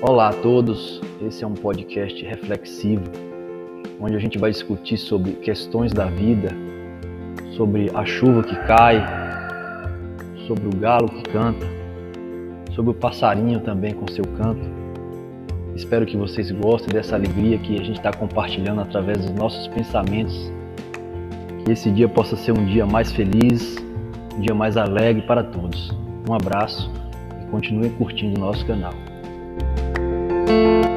Olá 0.00 0.28
a 0.28 0.32
todos, 0.32 1.00
esse 1.20 1.42
é 1.42 1.46
um 1.46 1.54
podcast 1.54 2.24
reflexivo, 2.24 3.02
onde 4.00 4.14
a 4.14 4.18
gente 4.20 4.38
vai 4.38 4.52
discutir 4.52 4.96
sobre 4.96 5.32
questões 5.32 5.92
da 5.92 6.04
vida, 6.04 6.50
sobre 7.56 7.90
a 7.92 8.04
chuva 8.04 8.44
que 8.44 8.54
cai, 8.64 9.04
sobre 10.46 10.68
o 10.68 10.76
galo 10.78 11.08
que 11.08 11.22
canta, 11.24 11.66
sobre 12.76 12.92
o 12.92 12.94
passarinho 12.94 13.58
também 13.58 13.92
com 13.92 14.06
seu 14.06 14.24
canto. 14.36 14.64
Espero 15.74 16.06
que 16.06 16.16
vocês 16.16 16.48
gostem 16.52 16.94
dessa 16.94 17.16
alegria 17.16 17.58
que 17.58 17.74
a 17.74 17.82
gente 17.82 17.96
está 17.96 18.12
compartilhando 18.12 18.80
através 18.80 19.18
dos 19.18 19.34
nossos 19.34 19.66
pensamentos. 19.66 20.52
Que 21.64 21.72
esse 21.72 21.90
dia 21.90 22.08
possa 22.08 22.36
ser 22.36 22.52
um 22.52 22.64
dia 22.66 22.86
mais 22.86 23.10
feliz, 23.10 23.76
um 24.36 24.40
dia 24.42 24.54
mais 24.54 24.76
alegre 24.76 25.22
para 25.22 25.42
todos. 25.42 25.90
Um 26.30 26.34
abraço 26.34 26.88
e 27.42 27.50
continue 27.50 27.90
curtindo 27.90 28.40
o 28.40 28.44
nosso 28.44 28.64
canal. 28.64 28.94
Thank 30.48 30.84
you. 30.84 30.87